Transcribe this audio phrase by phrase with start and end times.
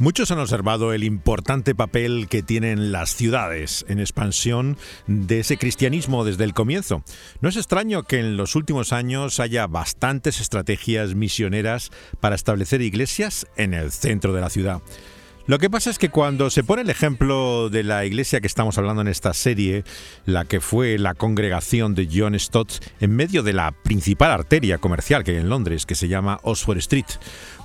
[0.00, 4.76] Muchos han observado el importante papel que tienen las ciudades en expansión
[5.08, 7.02] de ese cristianismo desde el comienzo.
[7.40, 13.48] No es extraño que en los últimos años haya bastantes estrategias misioneras para establecer iglesias
[13.56, 14.82] en el centro de la ciudad.
[15.48, 18.76] Lo que pasa es que cuando se pone el ejemplo de la iglesia que estamos
[18.76, 19.82] hablando en esta serie,
[20.26, 25.24] la que fue la congregación de John Stott en medio de la principal arteria comercial
[25.24, 27.06] que hay en Londres, que se llama Oxford Street,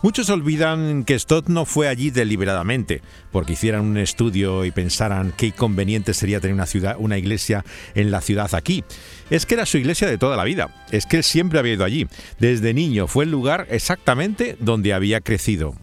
[0.02, 3.02] muchos olvidan que Stott no fue allí deliberadamente,
[3.34, 7.66] porque hicieran un estudio y pensaran qué conveniente sería tener una ciudad, una iglesia
[7.96, 8.86] en la ciudad aquí.
[9.30, 11.84] Es que era su iglesia de toda la vida, es que él siempre había ido
[11.84, 12.08] allí.
[12.40, 15.76] Desde niño fue el lugar exactamente donde había crecido.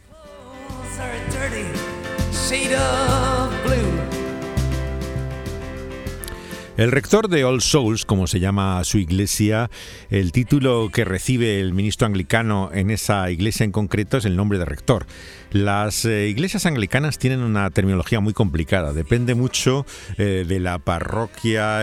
[6.77, 9.71] El rector de All Souls, como se llama su iglesia,
[10.09, 14.59] el título que recibe el ministro anglicano en esa iglesia en concreto es el nombre
[14.59, 15.07] de rector.
[15.53, 19.85] Las eh, iglesias anglicanas tienen una terminología muy complicada, depende mucho
[20.17, 21.81] eh, de la parroquia,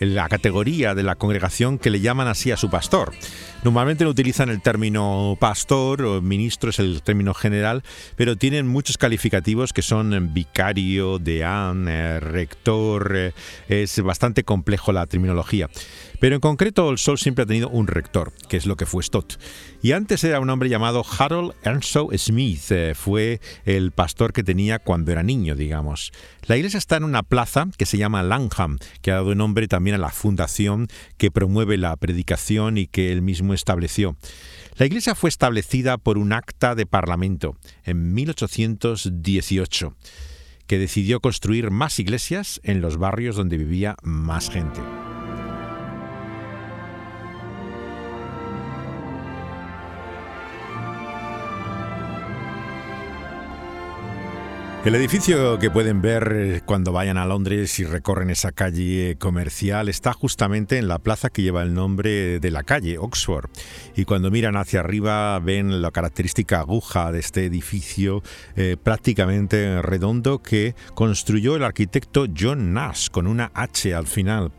[0.00, 3.12] la categoría de la congregación que le llaman así a su pastor.
[3.62, 7.82] Normalmente no utilizan el término pastor o ministro, es el término general,
[8.14, 13.34] pero tienen muchos calificativos que son vicario, deán, eh, rector,
[13.68, 15.68] es bastante complejo la terminología.
[16.18, 19.02] Pero en concreto, el Sol siempre ha tenido un rector, que es lo que fue
[19.02, 19.34] Stott.
[19.82, 24.78] Y antes era un hombre llamado Harold Earnshaw Smith, eh, fue el pastor que tenía
[24.78, 26.12] cuando era niño, digamos.
[26.46, 29.96] La iglesia está en una plaza que se llama Langham, que ha dado nombre también
[29.96, 34.16] a la fundación que promueve la predicación y que él mismo estableció.
[34.76, 39.94] La iglesia fue establecida por un acta de parlamento en 1818
[40.66, 44.80] que decidió construir más iglesias en los barrios donde vivía más gente.
[54.86, 59.88] El edificio que pueden ver eh, cuando vayan a Londres y recorren esa calle comercial
[59.88, 63.50] está justamente en la plaza que lleva el nombre de la calle, Oxford.
[63.96, 68.22] Y cuando miran hacia arriba ven la característica aguja de este edificio
[68.54, 74.52] eh, prácticamente redondo que construyó el arquitecto John Nash con una H al final.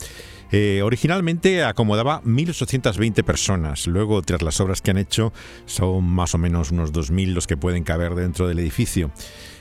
[0.52, 5.32] Eh, originalmente acomodaba 1.820 personas, luego tras las obras que han hecho
[5.66, 9.12] son más o menos unos 2.000 los que pueden caber dentro del edificio.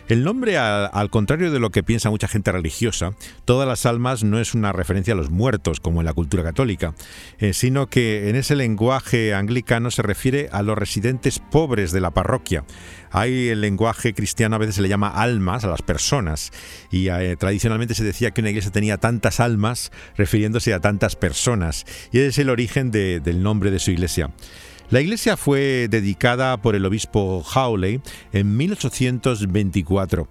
[0.09, 4.39] El nombre, al, contrario de lo que piensa mucha gente religiosa, todas las almas no
[4.39, 6.94] es una referencia a los muertos, como en la cultura católica,
[7.39, 12.12] eh, sino que en ese lenguaje anglicano se refiere a los residentes pobres de la
[12.12, 12.65] parroquia.
[13.11, 16.53] Hay el lenguaje cristiano a veces se le llama almas a las personas
[16.93, 21.84] y eh, tradicionalmente se decía que una iglesia tenía tantas almas refiriéndose a tantas personas
[22.12, 24.31] y ese es el origen del nombre de su iglesia.
[24.88, 28.00] La iglesia fue dedicada por el obispo Hawley
[28.32, 30.28] en 1824.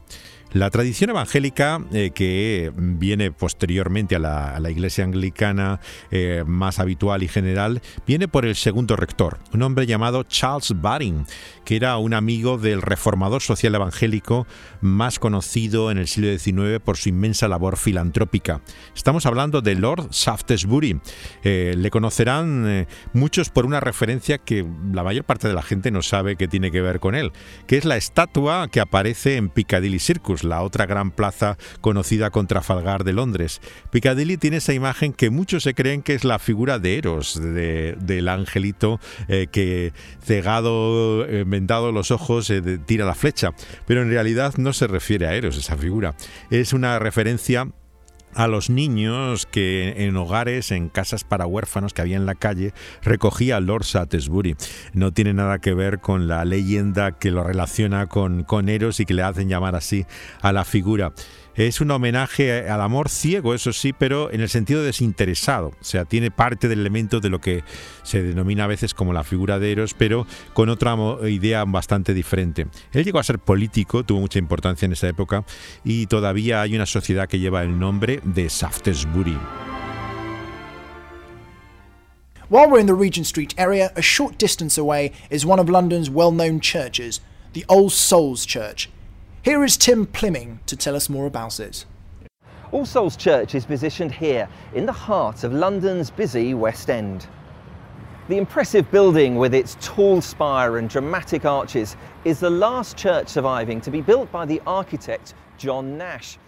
[0.55, 7.27] La tradición evangélica eh, que viene posteriormente a la, iglesia anglicana eh, más habitual y
[7.27, 11.25] general viene por el segundo rector, un hombre llamado Charles Baring,
[11.65, 14.47] que era un amigo del reformador social evangélico
[14.79, 18.61] más conocido en el siglo XIX por su inmensa labor filantrópica.
[18.95, 21.01] Estamos hablando de Lord Shaftesbury.
[21.44, 26.01] Eh, le conocerán muchos por una referencia que la mayor parte de la gente no
[26.01, 27.33] sabe que tiene que ver con él,
[27.67, 32.56] que es la estatua que aparece en Piccadilly Circus la otra gran plaza conocida contra
[32.56, 33.59] Trafalgar de Londres.
[33.91, 38.29] Piccadilly tiene esa imagen que muchos se creen que es la figura de Eros, del
[38.29, 39.91] angelito eh, que
[40.23, 43.51] cegado, eh, vendado los ojos, eh, tira la flecha.
[43.85, 46.16] Pero en realidad no se refiere a Eros esa figura.
[46.50, 47.67] Es una referencia
[48.35, 52.73] a los niños que en hogares, en casas para huérfanos que había en la calle,
[53.01, 54.56] recogía Lord Shaftesbury.
[54.94, 59.06] No tiene nada que ver con la leyenda que lo relaciona con, con Eros y
[59.06, 60.06] que le hacen llamar así
[60.42, 61.13] a la figura.
[61.56, 65.69] Es un homenaje al amor ciego, eso sí, pero en el sentido desinteresado.
[65.69, 67.63] O sea, tiene parte del elemento de lo que
[68.04, 70.98] se denomina a veces como la figura de Eros, pero con otra
[71.30, 72.68] idea bastante diferente.
[72.92, 75.46] Él llegó a ser político, tuvo mucha importancia en esa época,
[75.86, 79.38] y todavía hay una sociedad que lleva el nombre de Shaftesbury.
[82.50, 86.10] While we're in the Regent Street area, a short distance away is one of London's
[86.10, 87.22] well known churches,
[87.54, 88.90] the Old Souls Church.
[89.45, 91.86] Here is Tim Plimming to tell us more about it.
[92.71, 97.27] All Souls Church is positioned here in the heart of London's busy West End.
[98.27, 103.80] The impressive building with its tall spire and dramatic arches is the last church surviving
[103.81, 106.39] to be built by the architect John Nash.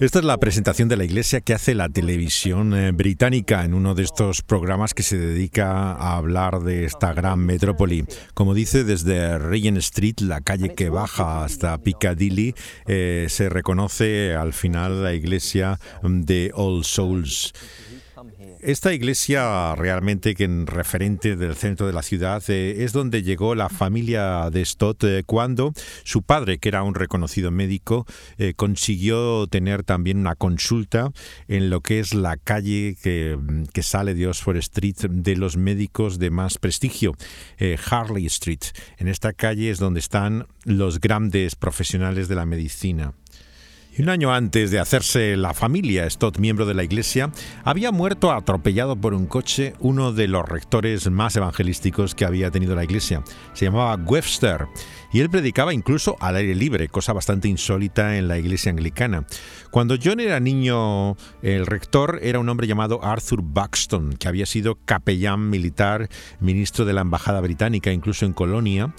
[0.00, 3.94] Esta es la presentación de la iglesia que hace la televisión eh, británica en uno
[3.94, 8.04] de estos programas que se dedica a hablar de esta gran metrópoli.
[8.34, 12.54] Como dice, desde Regent Street, la calle que baja hasta Piccadilly,
[12.86, 17.52] eh, se reconoce al final la iglesia de All Souls.
[18.60, 23.54] Esta iglesia realmente que en referente del centro de la ciudad eh, es donde llegó
[23.54, 25.72] la familia de Stott eh, cuando
[26.02, 28.04] su padre, que era un reconocido médico,
[28.36, 31.12] eh, consiguió tener también una consulta
[31.46, 33.38] en lo que es la calle que,
[33.72, 37.14] que sale de Oxford Street de los médicos de más prestigio,
[37.90, 38.62] Harley Street.
[38.96, 43.14] En esta calle es donde están los grandes profesionales de la medicina.
[43.98, 47.32] Un año antes de hacerse la familia Stott miembro de la iglesia,
[47.64, 52.76] había muerto atropellado por un coche uno de los rectores más evangelísticos que había tenido
[52.76, 53.24] la iglesia.
[53.54, 54.66] Se llamaba Webster
[55.12, 59.26] y él predicaba incluso al aire libre, cosa bastante insólita en la iglesia anglicana.
[59.72, 64.78] Cuando John era niño, el rector era un hombre llamado Arthur Buxton, que había sido
[64.84, 66.08] capellán militar,
[66.38, 68.94] ministro de la embajada británica, incluso en Colonia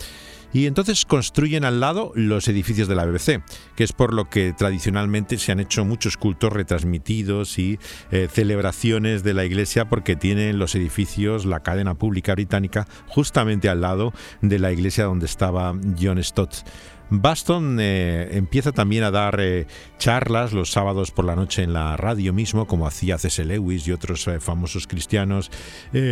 [0.53, 3.43] y entonces construyen al lado los edificios de la BBC,
[3.75, 7.79] que es por lo que tradicionalmente se han hecho muchos cultos retransmitidos y
[8.11, 13.81] eh, celebraciones de la iglesia porque tienen los edificios, la cadena pública británica, justamente al
[13.81, 16.63] lado de la iglesia donde estaba John Stott.
[17.09, 19.65] Baston eh, empieza también a dar eh,
[19.97, 23.43] charlas los sábados por la noche en la radio mismo, como hacía C.S.
[23.45, 25.51] Lewis y otros eh, famosos cristianos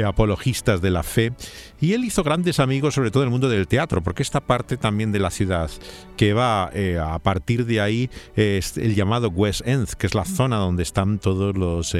[0.05, 1.33] apologistas de la fe.
[1.79, 4.77] Y él hizo grandes amigos, sobre todo en el mundo del teatro, porque esta parte
[4.77, 5.69] también de la ciudad
[6.15, 10.57] que va a partir de ahí es el llamado West End, que es la zona
[10.57, 11.95] donde están todos los,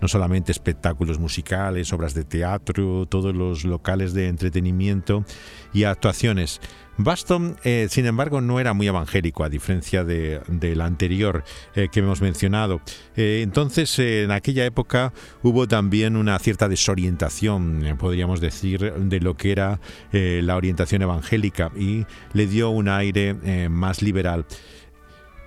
[0.00, 5.24] no solamente espectáculos musicales, obras de teatro, todos los locales de entretenimiento
[5.72, 6.60] y actuaciones.
[6.96, 11.44] Baston, eh, sin embargo, no era muy evangélico, a diferencia del anterior
[11.74, 12.80] eh, que hemos mencionado.
[13.16, 15.12] Eh, entonces, en aquella época
[15.42, 19.80] hubo también una cierta desorientación, podríamos decir, de lo que era
[20.12, 23.34] la orientación evangélica y le dio un aire
[23.68, 24.46] más liberal.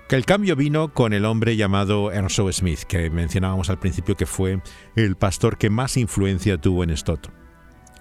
[0.10, 4.62] El cambio vino con el hombre llamado Ernst Smith, que mencionábamos al principio que fue
[4.96, 7.37] el pastor que más influencia tuvo en Stott.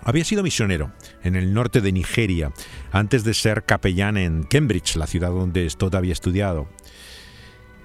[0.07, 0.93] Había sido misionero
[1.25, 2.53] en el norte de Nigeria
[2.93, 6.69] antes de ser capellán en Cambridge, la ciudad donde Stott había estudiado.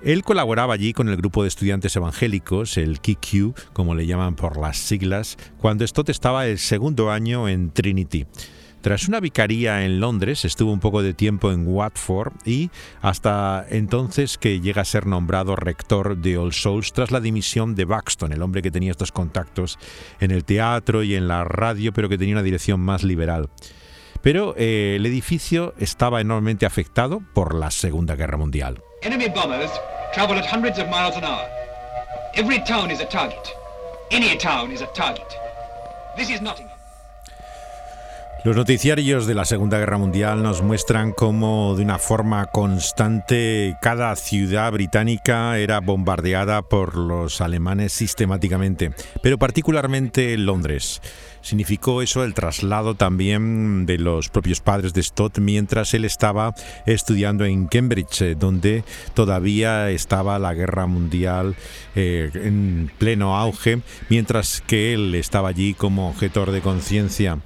[0.04, 4.58] Él colaboraba allí con el grupo de estudiantes evangélicos, el KQ, como le llaman por
[4.58, 8.28] las siglas, cuando Stott estaba el segundo año en Trinity.
[8.82, 14.40] Tras una vicaría en Londres, estuvo un poco de tiempo en Watford y hasta entonces
[14.40, 18.42] que llega a ser nombrado rector de All Souls tras la dimisión de Buxton, el
[18.42, 19.78] hombre que tenía estos contactos
[20.20, 23.50] en el teatro y en la radio, pero que tenía una dirección más liberal.
[24.24, 28.82] Pero eh, el edificio estaba enormemente afectado por la Segunda Guerra Mundial.
[29.04, 29.72] Enemy bombers
[30.14, 31.46] travel at hundreds of miles an hour.
[32.36, 33.48] Every town is a target.
[34.12, 35.28] Any town is a target.
[36.18, 36.71] This is Nottingham.
[38.44, 44.16] Los noticiarios de la Segunda Guerra Mundial nos muestran cómo de una forma constante cada
[44.16, 51.04] ciudad británica era bombardeada por los alemanes sistemáticamente, pero particularmente Londres.
[51.42, 56.56] Significó eso el traslado también de los propios padres de Stott mientras él estaba
[56.88, 58.84] estudiando en Cambridge, donde
[59.14, 61.56] todavía estaba la guerra mundial
[61.96, 67.38] eh, en pleno auge, mientras que él estaba allí como objetor de conciencia.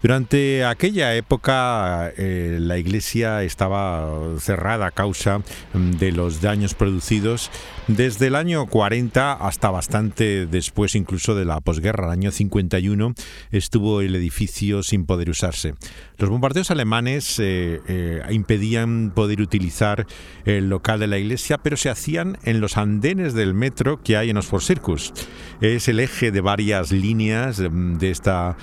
[0.00, 5.40] Durante aquella época eh, la iglesia estaba cerrada a causa
[5.74, 7.50] mm, de los daños producidos
[7.88, 13.14] desde el año 40 hasta bastante después incluso de la posguerra, el año 51,
[13.50, 15.74] estuvo el edificio sin poder usarse.
[16.18, 20.06] Los bombardeos alemanes eh, eh, impedían poder utilizar
[20.44, 24.30] el local de la iglesia, pero se hacían en los andenes del metro que hay
[24.30, 25.12] en Oxford Circus.
[25.60, 28.56] Es el eje de varias líneas de esta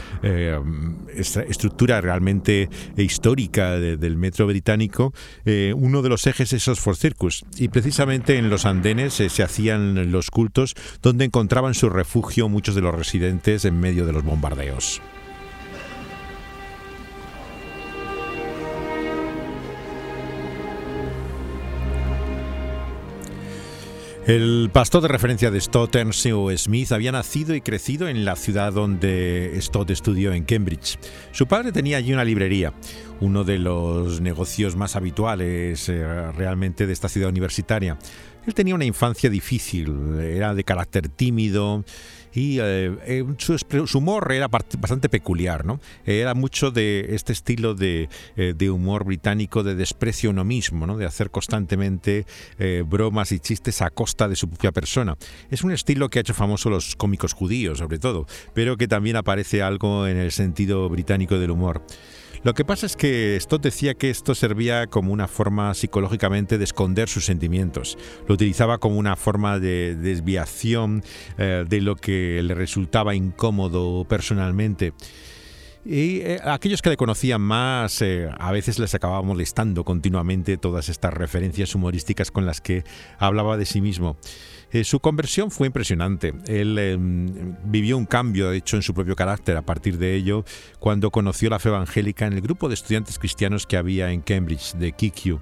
[1.47, 5.13] estructura realmente histórica del metro británico,
[5.45, 7.45] eh, uno de los ejes es Oxford Circus.
[7.57, 12.75] Y precisamente en los andenes eh, se hacían los cultos donde encontraban su refugio muchos
[12.75, 15.01] de los residentes en medio de los bombardeos.
[24.27, 26.25] El pastor de referencia de Stott, Ernst
[26.57, 30.97] Smith, había nacido y crecido en la ciudad donde Stott estudió en Cambridge.
[31.31, 32.73] Su padre tenía allí una librería.
[33.21, 37.99] uno de los negocios más habituales eh, realmente de esta ciudad universitaria.
[38.47, 41.85] Él tenía una infancia difícil, era de carácter tímido
[42.35, 45.79] y eh, eh, su, humor era bastante peculiar, ¿no?
[46.05, 50.97] Era mucho de este estilo de, de humor británico de desprecio a uno mismo, ¿no?
[50.97, 52.25] De hacer constantemente
[52.85, 55.15] bromas y chistes a costa de su propia persona.
[55.49, 59.15] Es un estilo que ha hecho famoso los cómicos judíos, sobre todo, pero que también
[59.15, 61.83] aparece algo en el sentido británico del humor.
[62.45, 66.63] Lo que pasa es que Stott decía que esto servía como una forma psicológicamente de
[66.63, 67.97] esconder sus sentimientos.
[68.27, 71.03] Lo utilizaba como una forma de desviación
[71.39, 74.93] eh, de lo que le resultaba incómodo personalmente.
[75.85, 80.89] Y eh, aquellos que le conocían más eh, a veces les acababa molestando continuamente todas
[80.89, 82.83] estas referencias humorísticas con las que
[83.17, 84.17] hablaba de sí mismo.
[84.75, 86.33] Eh, su conversión fue impresionante.
[86.47, 90.43] Él em, vivió un cambio, de hecho, en su propio carácter a partir de ello,
[90.79, 94.73] cuando conoció la fe evangélica en el grupo de estudiantes cristianos que había en Cambridge,
[94.73, 95.39] de KQ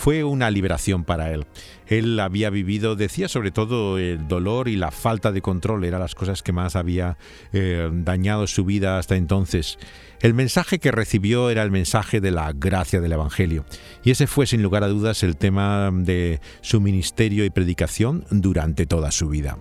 [0.00, 1.44] fue una liberación para él.
[1.86, 6.14] Él había vivido, decía sobre todo el dolor y la falta de control, eran las
[6.14, 7.18] cosas que más había
[7.52, 9.78] eh, dañado su vida hasta entonces.
[10.22, 13.66] El mensaje que recibió era el mensaje de la gracia del Evangelio.
[14.02, 18.86] Y ese fue sin lugar a dudas el tema de su ministerio y predicación durante
[18.86, 19.58] toda su vida.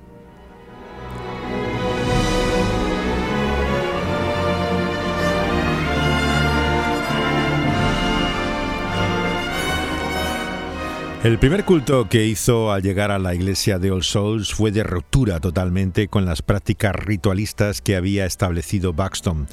[11.21, 14.83] El primer culto que hizo al llegar a la iglesia de All Souls fue de
[14.83, 19.45] ruptura totalmente con las prácticas ritualistas que había establecido Buxton.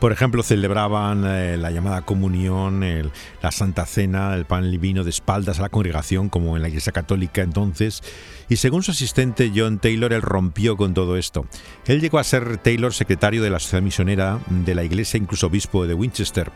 [0.00, 2.82] Por ejemplo, celebraban eh, la llamada comunión,
[3.42, 6.68] la Santa Cena, el pan y vino de espaldas a la congregación, como en la
[6.68, 8.02] Iglesia Católica entonces,
[8.48, 11.44] y según su asistente John Taylor, él rompió con todo esto.
[11.84, 15.86] Él llegó a ser Taylor secretario de la Sociedad Misionera de la Iglesia, incluso obispo
[15.86, 16.50] de Winchester.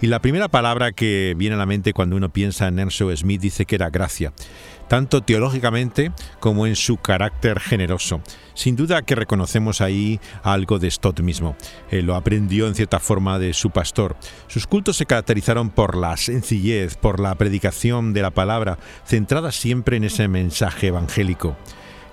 [0.00, 3.40] Y la primera palabra que viene a la mente cuando uno piensa en Ernst Smith
[3.40, 4.34] dice que era gracia,
[4.88, 8.20] tanto teológicamente como en su carácter generoso.
[8.52, 11.56] Sin duda que reconocemos ahí algo de Stott mismo.
[11.90, 14.16] Él lo aprendió en cierta forma de su pastor.
[14.48, 19.96] Sus cultos se caracterizaron por la sencillez, por la predicación de la palabra, centrada siempre
[19.96, 21.56] en ese mensaje evangélico.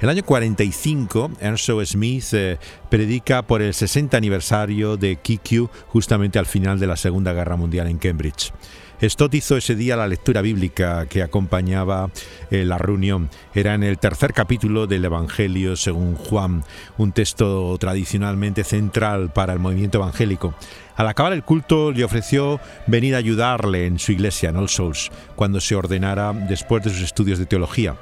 [0.04, 2.58] El año 45, Ernst Smith eh,
[2.90, 7.88] predica por el 60 aniversario de KQ justamente al final de la Segunda Guerra Mundial
[7.88, 8.52] en Cambridge.
[9.02, 12.12] Stott hizo ese día la lectura bíblica que acompañaba
[12.52, 13.30] eh, la reunión.
[13.56, 16.66] Era en el tercer capítulo del Evangelio según Juan,
[16.98, 20.54] un texto tradicionalmente central para el movimiento evangélico.
[20.98, 25.12] Al acabar el culto le ofreció venir a ayudarle en su iglesia, en All Souls,
[25.38, 27.96] cuando se ordenara después de sus estudios de teología.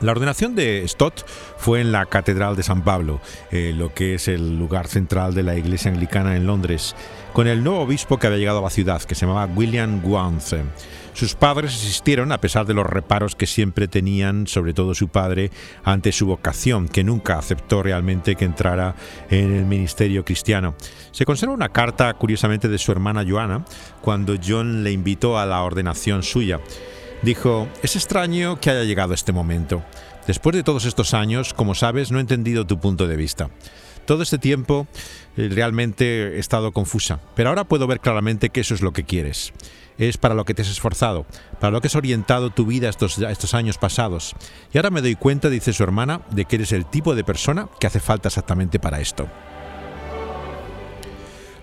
[0.00, 1.24] La ordenación de Stott
[1.56, 3.20] fue en la Catedral de San Pablo,
[3.50, 6.94] eh, lo que es el lugar central de la iglesia anglicana en Londres,
[7.32, 10.62] con el nuevo obispo que había llegado a la ciudad, que se llamaba William Gaunthe.
[11.14, 15.52] Sus padres asistieron a pesar de los reparos que siempre tenían, sobre todo su padre,
[15.84, 18.96] ante su vocación, que nunca aceptó realmente que entrara
[19.30, 20.74] en el ministerio cristiano.
[21.12, 23.64] Se conserva una carta, curiosamente, de su hermana Joana,
[24.00, 26.58] cuando John le invitó a la ordenación suya.
[27.24, 29.82] Dijo, es extraño que haya llegado este momento.
[30.26, 33.48] Después de todos estos años, como sabes, no he entendido tu punto de vista.
[34.04, 34.86] Todo este tiempo
[35.38, 39.04] eh, realmente he estado confusa, pero ahora puedo ver claramente que eso es lo que
[39.04, 39.54] quieres.
[39.96, 41.24] Es para lo que te has esforzado,
[41.60, 44.34] para lo que has orientado tu vida estos, estos años pasados.
[44.74, 47.68] Y ahora me doy cuenta, dice su hermana, de que eres el tipo de persona
[47.80, 49.30] que hace falta exactamente para esto.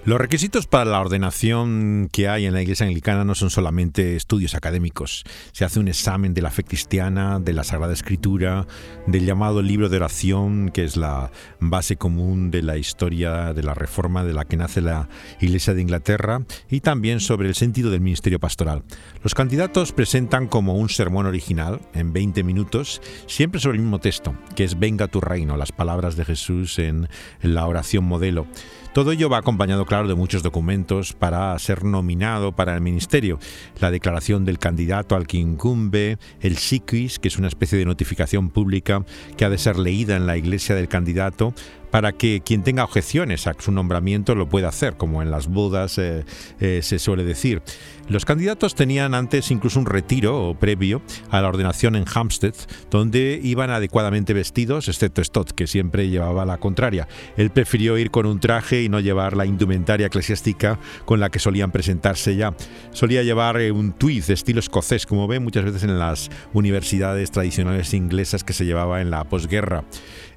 [0.03, 4.55] Los requisitos para la ordenación que hay en la Iglesia Anglicana no son solamente estudios
[4.55, 5.23] académicos.
[5.51, 8.65] Se hace un examen de la fe cristiana, de la Sagrada Escritura,
[9.05, 13.75] del llamado libro de oración, que es la base común de la historia de la
[13.75, 15.07] reforma de la que nace la
[15.39, 18.81] Iglesia de Inglaterra, y también sobre el sentido del ministerio pastoral.
[19.21, 24.33] Los candidatos presentan como un sermón original, en 20 minutos, siempre sobre el mismo texto,
[24.55, 27.07] que es Venga tu reino, las palabras de Jesús en
[27.43, 28.47] la oración modelo.
[28.93, 33.39] Todo ello va acompañado, claro, de muchos documentos para ser nominado para el ministerio.
[33.81, 38.51] La declaración del candidato al que incumbe, el SICUIS, que es una especie de notificación
[38.51, 39.03] pública
[39.35, 41.53] que ha de ser leída en la iglesia del candidato
[41.91, 45.97] para que quien tenga objeciones a su nombramiento lo pueda hacer, como en las bodas
[45.97, 46.25] eh,
[46.59, 47.61] eh, se suele decir.
[48.09, 52.55] Los candidatos tenían antes incluso un retiro previo a la ordenación en Hampstead,
[52.89, 57.07] donde iban adecuadamente vestidos, excepto Stott, que siempre llevaba la contraria.
[57.37, 61.39] Él prefirió ir con un traje y no llevar la indumentaria eclesiástica con la que
[61.39, 62.53] solían presentarse ya.
[62.91, 67.31] Solía llevar eh, un tweed de estilo escocés, como ven muchas veces en las universidades
[67.31, 69.85] tradicionales inglesas que se llevaba en la posguerra.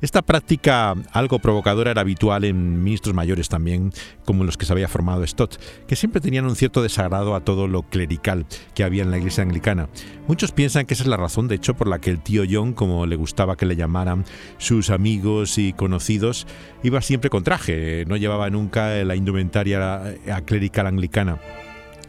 [0.04, 3.90] Esta práctica algo provocadora era habitual en ministros mayores también,
[4.26, 5.56] como los que se había formado Stott,
[5.86, 8.44] que siempre tenían un cierto desagrado a todo lo clerical
[8.74, 9.88] que había en la iglesia anglicana.
[10.28, 12.74] Muchos piensan que esa es la razón, de hecho, por la que el tío John,
[12.74, 14.26] como le gustaba que le llamaran
[14.58, 16.46] sus amigos y conocidos,
[16.82, 21.38] iba siempre con traje, no llevaba nunca la indumentaria clerical anglicana.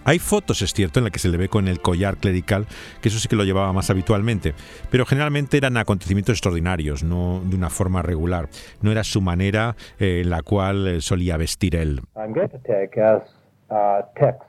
[0.08, 2.68] Hay fotos, es cierto, en las que se le ve con el collar clerical,
[3.02, 4.54] que eso sí que lo llevaba más habitualmente,
[4.92, 8.48] pero generalmente eran acontecimientos extraordinarios, no de una forma regular.
[8.84, 12.02] No era su manera eh, en la cual eh, solía vestir él.
[12.16, 13.24] I'm going to take as
[13.72, 14.48] a text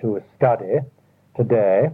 [0.00, 0.78] to study
[1.36, 1.90] today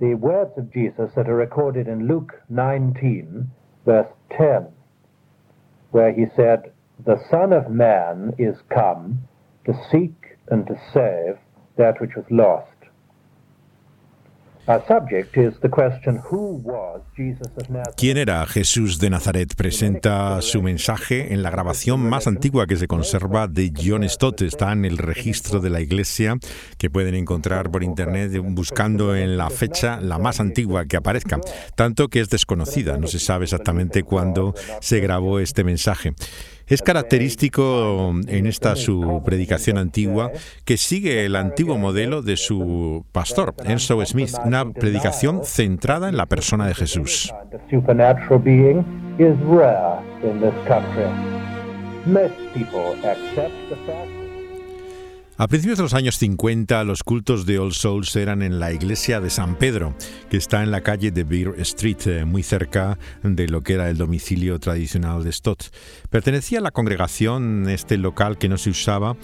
[0.00, 3.48] the words of Jesus that are recorded in Luke 19,
[3.84, 4.66] verse 10,
[5.92, 6.72] where he said,
[7.06, 9.20] The Son of Man is come
[9.66, 11.38] to seek and to save
[11.76, 12.74] that which was lost.
[17.96, 19.54] ¿Quién era Jesús de Nazaret?
[19.54, 24.40] Presenta su mensaje en la grabación más antigua que se conserva de John Stott.
[24.40, 26.38] Está en el registro de la iglesia
[26.78, 31.40] que pueden encontrar por internet buscando en la fecha la más antigua que aparezca.
[31.74, 36.14] Tanto que es desconocida, no se sabe exactamente cuándo se grabó este mensaje.
[36.66, 40.30] Es característico en esta su predicación antigua
[40.64, 46.26] que sigue el antiguo modelo de su pastor, Enzo Smith, una predicación centrada en la
[46.26, 47.32] persona de Jesús.
[55.36, 59.20] A principios de los años 50, los cultos de All Souls eran en la iglesia
[59.20, 59.96] de San Pedro,
[60.30, 63.90] que está en la calle de Beer Street, eh, muy cerca de lo que era
[63.90, 65.74] el domicilio tradicional de Stott.
[66.08, 69.16] Pertenecía a la congregación este local que no se usaba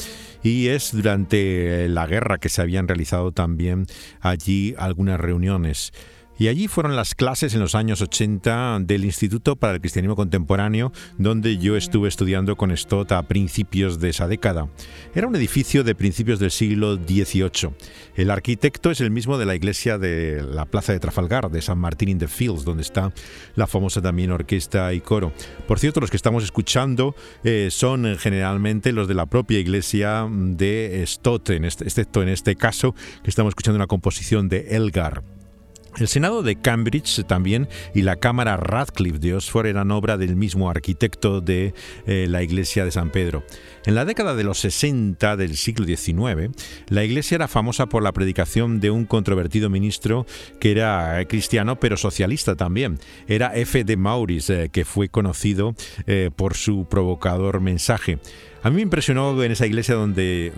[0.42, 3.86] y es durante la guerra que se habían realizado también
[4.20, 5.92] allí algunas reuniones.
[6.40, 10.90] Y allí fueron las clases en los años 80 del Instituto para el Cristianismo Contemporáneo,
[11.18, 14.66] donde yo estuve estudiando con Stott a principios de esa década.
[15.14, 17.74] Era un edificio de principios del siglo XVIII.
[18.16, 21.76] El arquitecto es el mismo de la iglesia de la Plaza de Trafalgar, de San
[21.76, 23.12] Martín in the Fields, donde está
[23.54, 25.34] la famosa también orquesta y coro.
[25.68, 31.04] Por cierto, los que estamos escuchando eh, son generalmente los de la propia iglesia de
[31.06, 35.22] Stott, este, excepto en este caso, que estamos escuchando una composición de Elgar.
[35.98, 40.70] El Senado de Cambridge también y la Cámara Radcliffe de Oxford eran obra del mismo
[40.70, 41.74] arquitecto de
[42.06, 43.44] eh, la iglesia de San Pedro.
[43.84, 46.56] En la década de los 60 del siglo XIX,
[46.88, 50.26] la iglesia era famosa por la predicación de un controvertido ministro
[50.58, 52.98] que era cristiano pero socialista también.
[53.26, 53.84] Era F.
[53.84, 55.74] de Maurice, eh, que fue conocido
[56.06, 58.18] eh, por su provocador mensaje.
[58.62, 60.52] A mí me impresionó en esa iglesia donde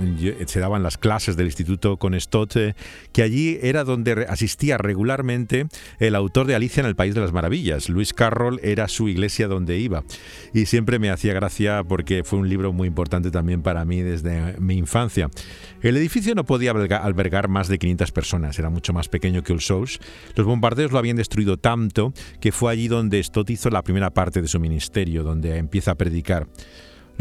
[0.47, 2.75] se daban las clases del instituto con Stott, eh,
[3.13, 5.67] que allí era donde asistía regularmente
[6.01, 7.89] el autor de Alicia en el País de las Maravillas.
[7.89, 10.03] Luis Carroll era su iglesia donde iba.
[10.53, 14.59] Y siempre me hacía gracia porque fue un libro muy importante también para mí desde
[14.59, 15.31] mi infancia.
[15.81, 20.01] El edificio no podía albergar más de 500 personas, era mucho más pequeño que el.
[20.35, 24.43] Los bombardeos lo habían destruido tanto que fue allí donde Stott hizo la primera parte
[24.43, 26.49] de su ministerio, donde empieza a predicar.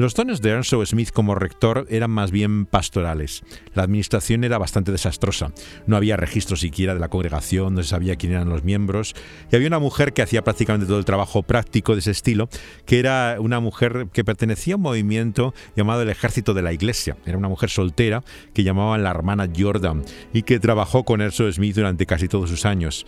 [0.02, 3.44] Los dones de Ernst Smith como rector eran más bien pastorales.
[3.76, 5.54] La administración era bastante desastrosa.
[5.86, 9.14] No había registro siquiera de la congregación, no se sabía quién eran los miembros.
[9.52, 12.50] Y había una mujer que hacía prácticamente todo el trabajo práctico de ese estilo,
[12.88, 17.16] que era una mujer que pertenecía a un movimiento llamado el Ejército de la Iglesia.
[17.28, 18.24] Era una mujer soltera
[18.56, 20.02] que llamaban la hermana Jordan
[20.34, 23.06] y que trabajó con Ernst Smith durante casi todos sus años.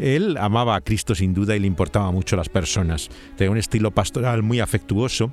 [0.00, 3.10] Él amaba a Cristo sin duda y le importaba mucho a las personas.
[3.36, 5.30] Tenía un estilo pastoral muy afectuoso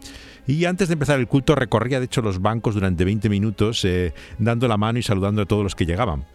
[0.47, 4.13] y antes de empezar el culto recorría de hecho los bancos durante 20 minutos eh,
[4.39, 6.25] dando la mano y saludando a todos los que llegaban.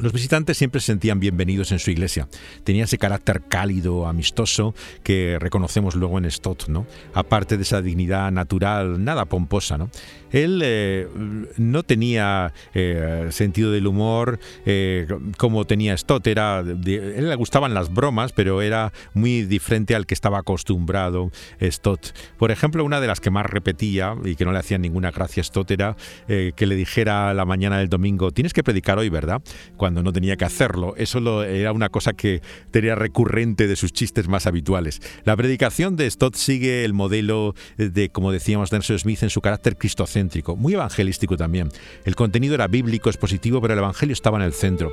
[0.00, 2.28] Los visitantes siempre se sentían bienvenidos en su iglesia.
[2.62, 6.86] Tenía ese carácter cálido, amistoso, que reconocemos luego en Stott, ¿no?
[7.14, 9.90] Aparte de esa dignidad natural, nada pomposa, ¿no?
[10.32, 11.08] Él eh,
[11.56, 16.26] no tenía eh, sentido del humor eh, como tenía Stott.
[16.26, 21.30] Era, él le gustaban las bromas, pero era muy diferente al que estaba acostumbrado
[21.62, 22.08] Stott.
[22.36, 25.40] Por ejemplo, una de las que más repetía y que no le hacía ninguna gracia
[25.40, 29.42] a Stott que le dijera la mañana del domingo, tienes que predicar hoy, ¿verdad?
[29.76, 30.94] Cuando no tenía que hacerlo.
[30.96, 35.00] Eso era una cosa que tenía recurrente de sus chistes más habituales.
[35.24, 39.76] La predicación de Stott sigue el modelo de, como decíamos, Nelson Smith en su carácter
[39.76, 40.17] cristocéntrico
[40.56, 41.70] muy evangelístico también.
[42.04, 44.92] El contenido era bíblico, expositivo, pero el Evangelio estaba en el centro.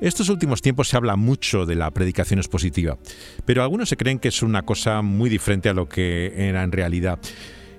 [0.00, 2.98] Estos últimos tiempos se habla mucho de la predicación expositiva,
[3.44, 6.72] pero algunos se creen que es una cosa muy diferente a lo que era en
[6.72, 7.18] realidad.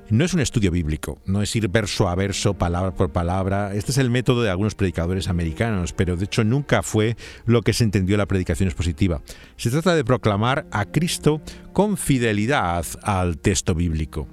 [0.10, 3.74] No es un estudio bíblico, no es ir verso a verso, palabra por palabra.
[3.74, 7.74] Este es el método de algunos predicadores americanos, pero de hecho nunca fue lo que
[7.74, 9.22] se entendió la predicación expositiva.
[9.58, 11.42] Se trata de proclamar a Cristo
[11.74, 14.28] con fidelidad al texto bíblico.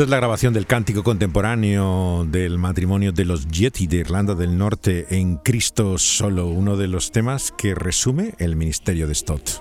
[0.00, 4.56] Esta es la grabación del cántico contemporáneo del matrimonio de los Yeti de Irlanda del
[4.56, 9.60] Norte en Cristo solo, uno de los temas que resume el ministerio de Stott.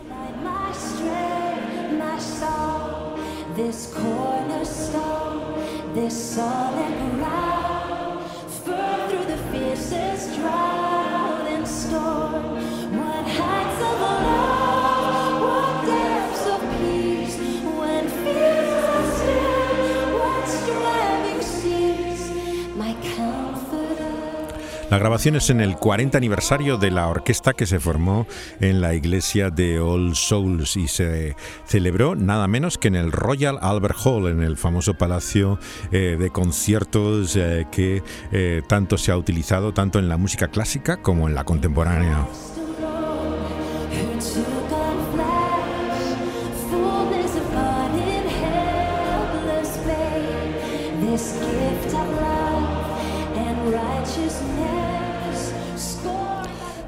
[24.89, 28.25] La grabación es en el 40 aniversario de la orquesta que se formó
[28.59, 33.59] en la iglesia de All Souls y se celebró nada menos que en el Royal
[33.61, 35.59] Albert Hall, en el famoso palacio
[35.91, 40.97] eh, de conciertos eh, que eh, tanto se ha utilizado tanto en la música clásica
[40.97, 42.25] como en la contemporánea.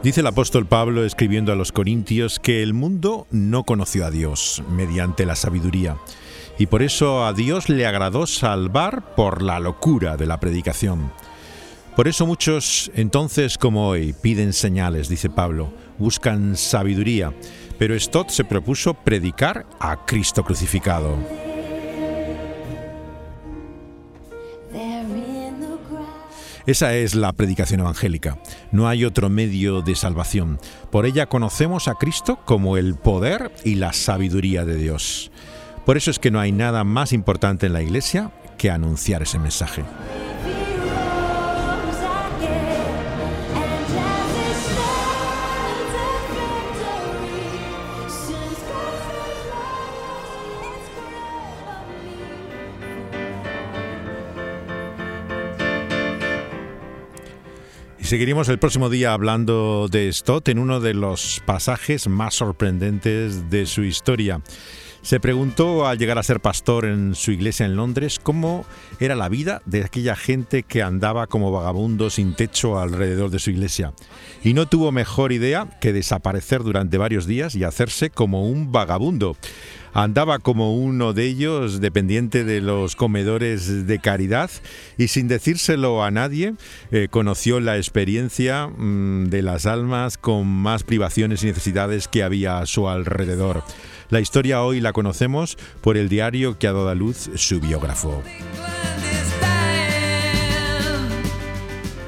[0.03, 4.63] Dice el apóstol Pablo escribiendo a los Corintios que el mundo no conoció a Dios
[4.67, 5.95] mediante la sabiduría
[6.57, 11.11] y por eso a Dios le agradó salvar por la locura de la predicación.
[11.95, 17.31] Por eso muchos entonces como hoy piden señales, dice Pablo, buscan sabiduría,
[17.77, 21.50] pero Stott se propuso predicar a Cristo crucificado.
[26.65, 28.37] Esa es la predicación evangélica.
[28.71, 30.59] No hay otro medio de salvación.
[30.91, 35.31] Por ella conocemos a Cristo como el poder y la sabiduría de Dios.
[35.85, 39.39] Por eso es que no hay nada más importante en la Iglesia que anunciar ese
[39.39, 39.83] mensaje.
[58.11, 63.65] Seguiremos el próximo día hablando de Stott en uno de los pasajes más sorprendentes de
[63.65, 64.41] su historia.
[65.01, 68.65] Se preguntó al llegar a ser pastor en su iglesia en Londres cómo
[68.99, 73.49] era la vida de aquella gente que andaba como vagabundo sin techo alrededor de su
[73.49, 73.93] iglesia.
[74.43, 79.37] Y no tuvo mejor idea que desaparecer durante varios días y hacerse como un vagabundo
[79.93, 84.49] andaba como uno de ellos, dependiente de los comedores de caridad,
[84.97, 86.53] y sin decírselo a nadie,
[86.91, 92.59] eh, conoció la experiencia mm, de las almas con más privaciones y necesidades que había
[92.59, 93.63] a su alrededor.
[94.09, 98.21] La historia hoy la conocemos por el diario que ha dado a luz su biógrafo.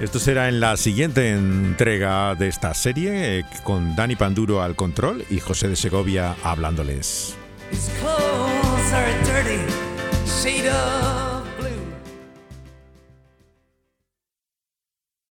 [0.02, 5.24] Esto será en la siguiente entrega de esta serie, eh, con Dani Panduro al control
[5.30, 7.38] y José de Segovia hablándoles.
[7.74, 9.58] His clothes are dirty,
[10.28, 11.23] shade of